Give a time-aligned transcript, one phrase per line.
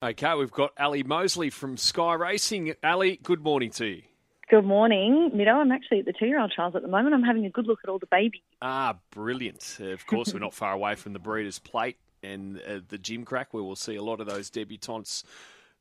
[0.00, 2.72] Okay, we've got Ally Mosley from Sky Racing.
[2.84, 4.02] Ally, good morning to you.
[4.48, 5.54] Good morning, Mido.
[5.54, 7.16] I'm actually at the two-year-old trials at the moment.
[7.16, 8.40] I'm having a good look at all the babies.
[8.62, 9.78] Ah, brilliant.
[9.80, 13.64] Of course, we're not far away from the Breeders' Plate and uh, the Gimcrack, where
[13.64, 15.24] we'll see a lot of those debutantes,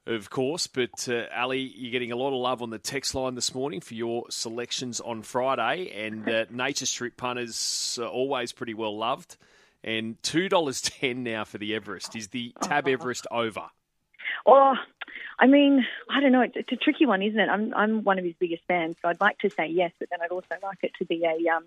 [0.08, 0.66] of course.
[0.66, 3.82] But, uh, Ally, you're getting a lot of love on the text line this morning
[3.82, 5.92] for your selections on Friday.
[5.96, 9.38] And uh, Nature Strip punters are always pretty well loved.
[9.84, 12.16] And $2.10 now for the Everest.
[12.16, 13.70] Is the Tab Everest over?
[14.48, 14.76] Oh,
[15.40, 16.42] I mean, I don't know.
[16.42, 17.50] It's, it's a tricky one, isn't it?
[17.50, 20.20] I'm I'm one of his biggest fans, so I'd like to say yes, but then
[20.22, 21.66] I'd also like it to be a um,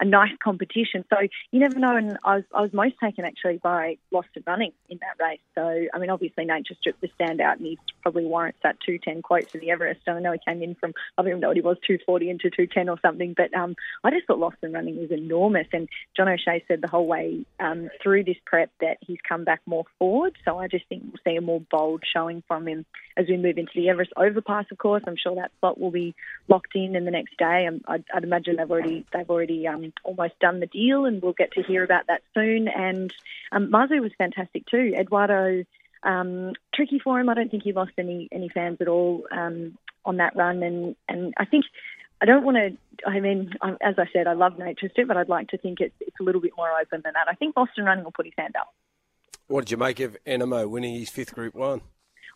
[0.00, 1.04] a nice competition.
[1.10, 1.16] So
[1.50, 1.94] you never know.
[1.94, 5.40] And I was, I was most taken actually by Lost and Running in that race.
[5.54, 9.50] So, I mean, obviously Nature Strip the standout and he probably warrants that 210 quote
[9.50, 10.00] for the Everest.
[10.06, 12.30] And I know he came in from, I don't even know what he was, 240
[12.30, 13.34] into 210 or something.
[13.36, 15.66] But um, I just thought Lost and Running was enormous.
[15.72, 19.60] And John O'Shea said the whole way um, through this prep that he's come back
[19.66, 20.36] more forward.
[20.46, 22.86] So I just think we'll see a more bold showing from him
[23.16, 24.64] as we move into the Everest overpass.
[24.70, 26.14] Of course, I'm sure that slot will be
[26.48, 27.66] locked in in the next day.
[27.66, 31.32] Um, I'd, I'd imagine they've already they've already um, almost done the deal, and we'll
[31.32, 32.68] get to hear about that soon.
[32.68, 33.12] And
[33.52, 34.94] um, Mazu was fantastic too.
[34.98, 35.64] Eduardo,
[36.02, 37.28] um, tricky for him.
[37.28, 40.96] I don't think he lost any any fans at all um, on that run, and
[41.08, 41.64] and I think.
[42.22, 42.76] I don't want to.
[43.08, 45.94] I mean, as I said, I love Nature Strip, but I'd like to think it's,
[46.00, 47.28] it's a little bit more open than that.
[47.30, 48.74] I think Lost and Running will put his hand up.
[49.46, 51.80] What did you make of Anamoe winning his fifth Group One?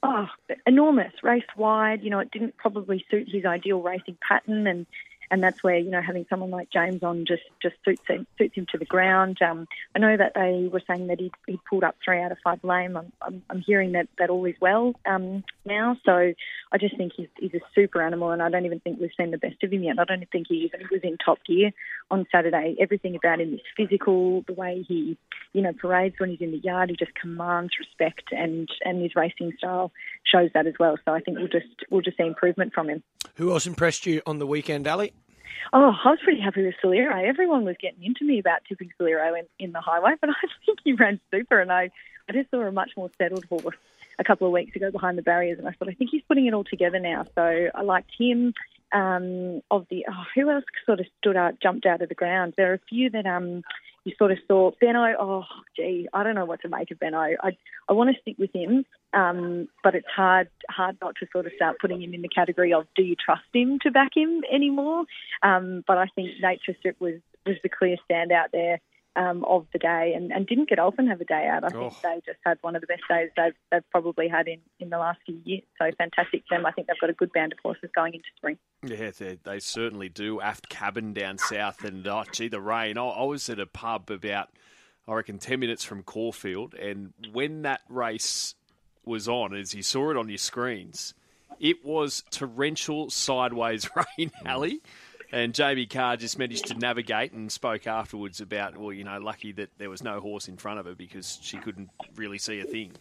[0.02, 0.26] Oh,
[0.66, 2.02] enormous race wide.
[2.02, 4.86] You know, it didn't probably suit his ideal racing pattern, and
[5.30, 8.56] and that's where you know having someone like James on just just suits him, suits
[8.56, 9.38] him to the ground.
[9.42, 12.38] Um, I know that they were saying that he he pulled up three out of
[12.42, 12.96] five lame.
[12.96, 15.96] I'm, I'm, I'm hearing that that all is well um, now.
[16.04, 16.12] So
[16.72, 19.30] I just think he's he's a super animal, and I don't even think we've seen
[19.30, 19.98] the best of him yet.
[19.98, 21.70] I don't think he even was in top gear
[22.10, 22.76] on Saturday.
[22.80, 24.42] Everything about him is physical.
[24.46, 25.16] The way he
[25.52, 29.16] you know parades when he's in the yard, he just commands respect, and and his
[29.16, 29.92] racing style
[30.24, 30.96] shows that as well.
[31.04, 33.02] So I think we'll just we'll just see improvement from him.
[33.36, 35.10] Who else impressed you on the weekend, Ally?
[35.72, 37.26] Oh, I was pretty happy with Solero.
[37.26, 40.34] Everyone was getting into me about tipping Solero in, in the highway, but I
[40.66, 41.90] think he ran super, and I,
[42.28, 43.76] I just saw a much more settled horse
[44.18, 46.46] a couple of weeks ago behind the barriers, and I thought I think he's putting
[46.46, 47.24] it all together now.
[47.34, 48.54] So I liked him.
[48.92, 52.54] Um, of the oh, who else sort of stood out, jumped out of the ground.
[52.56, 53.64] There are a few that um
[54.04, 55.14] you sort of saw Benno.
[55.18, 57.18] Oh, gee, I don't know what to make of Benno.
[57.18, 57.56] I
[57.88, 61.52] I want to stick with him, um, but it's hard hard not to sort of
[61.56, 65.06] start putting him in the category of do you trust him to back him anymore?
[65.42, 67.14] Um, but I think Nature Strip was
[67.46, 68.80] was the clear standout there
[69.16, 71.62] um, of the day and, and didn't get often have a day out.
[71.64, 71.96] I think Oh.
[72.02, 74.98] they just had one of the best days they've, they've probably had in, in the
[74.98, 75.62] last few years.
[75.80, 76.66] So fantastic for them.
[76.66, 78.58] I think they've got a good band of horses going into spring.
[78.84, 80.40] Yeah, they, they certainly do.
[80.40, 82.98] Aft Cabin down south, and oh, gee, the rain.
[82.98, 84.48] I, I was at a pub about,
[85.06, 88.54] I reckon, 10 minutes from Caulfield, and when that race
[89.04, 91.14] was on, as you saw it on your screens,
[91.60, 93.88] it was torrential sideways
[94.18, 94.72] rain, Ally.
[95.34, 99.50] And Jamie Kah just managed to navigate and spoke afterwards about, well, you know, lucky
[99.50, 102.64] that there was no horse in front of her because she couldn't really see a
[102.64, 102.92] thing.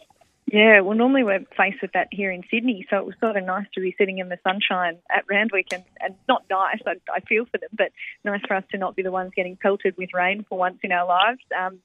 [0.48, 3.44] Yeah, well, normally we're faced with that here in Sydney, so it was sort of
[3.46, 7.20] nice to be sitting in the sunshine at Randwick, and, and not nice, I, I
[7.20, 7.92] feel for them, but
[8.26, 10.92] nice for us to not be the ones getting pelted with rain for once in
[10.92, 11.42] our lives.
[11.56, 11.82] Um,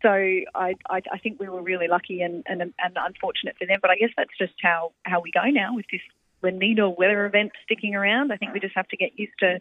[0.00, 3.76] so I, I, I think we were really lucky and, and, and unfortunate for them,
[3.82, 6.00] but I guess that's just how, how we go now with this
[6.42, 8.32] La Nina weather event sticking around.
[8.32, 9.60] I think we just have to get used to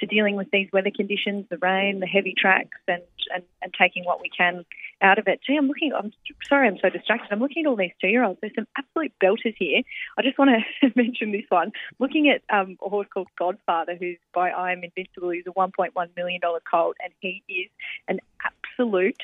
[0.00, 3.02] to dealing with these weather conditions, the rain, the heavy tracks, and,
[3.34, 4.64] and, and taking what we can
[5.00, 5.40] out of it.
[5.46, 6.12] Gee, I'm looking, I'm
[6.48, 7.28] sorry I'm so distracted.
[7.32, 8.38] I'm looking at all these two year olds.
[8.40, 9.82] There's some absolute belters here.
[10.18, 11.72] I just want to mention this one.
[11.98, 15.92] Looking at um, a horse called Godfather, who's by I Am Invincible, he's a $1.1
[16.16, 17.70] million colt, and he is
[18.08, 19.22] an absolute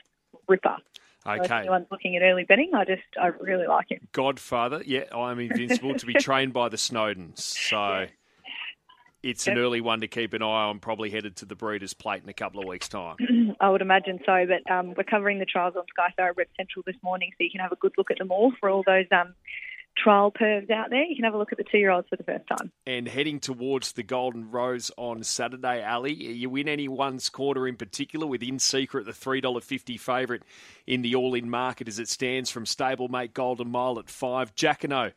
[0.49, 0.77] ripper.
[1.25, 1.61] So if Okay.
[1.61, 4.06] anyone's looking at early betting, I just, I really like him.
[4.12, 7.39] Godfather, yeah, I'm invincible to be trained by the Snowdens.
[7.39, 8.06] So
[9.25, 12.23] it's an early one to keep an eye on, probably headed to the Breeders' Plate
[12.23, 13.17] in a couple of weeks' time.
[13.61, 16.97] I would imagine so, but um, we're covering the trials on Sky Thoroughbred Central this
[17.03, 19.35] morning, so you can have a good look at them all for all those um,
[19.97, 21.05] trial pervs out there.
[21.05, 22.71] You can have a look at the two-year-olds for the first time.
[22.87, 26.11] and heading towards the Golden Rose on Saturday, Ally.
[26.11, 30.43] You win any one's quarter in particular with In Secret, the $3.50 favourite
[30.87, 35.12] in the all in market as it stands from stablemate Golden Mile at 5 Jacquinot,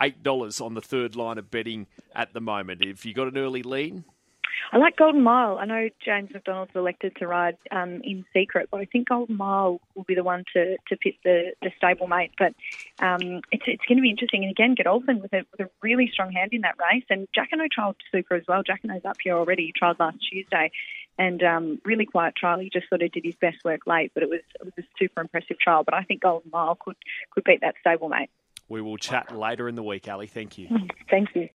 [0.00, 2.82] $8 on the third line of betting at the moment.
[2.82, 4.04] If you got an early lead,
[4.70, 5.58] I like Golden Mile.
[5.58, 9.80] I know James McDonald's elected to ride um, in secret, but I think Golden Mile
[9.94, 12.30] will be the one to, to pit the, the stablemate.
[12.38, 12.54] But
[12.98, 14.44] um, it's, it's going to be interesting.
[14.44, 17.04] And again, open with a, with a really strong hand in that race.
[17.10, 18.62] And Jacquinot trialled super as well.
[18.62, 19.66] Jacquinot's up here already.
[19.66, 20.70] He trialled last Tuesday.
[21.18, 22.58] And um, really quiet trial.
[22.58, 24.82] He just sort of did his best work late, but it was it was a
[24.98, 25.84] super impressive trial.
[25.84, 26.96] But I think Golden Mile could
[27.30, 28.28] could beat that stable stablemate.
[28.72, 30.24] We will chat later in the week, Ally.
[30.24, 30.66] Thank you.
[31.10, 31.50] Thank you.